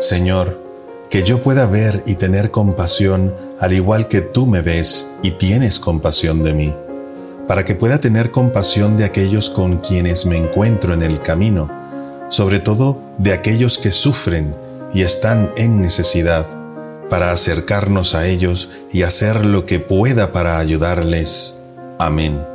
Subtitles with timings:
[0.00, 0.58] Señor,
[1.10, 5.78] que yo pueda ver y tener compasión al igual que tú me ves y tienes
[5.78, 6.74] compasión de mí,
[7.46, 11.70] para que pueda tener compasión de aquellos con quienes me encuentro en el camino,
[12.30, 14.54] sobre todo de aquellos que sufren
[14.94, 16.46] y están en necesidad,
[17.10, 21.58] para acercarnos a ellos y hacer lo que pueda para ayudarles.
[21.98, 22.49] Amén.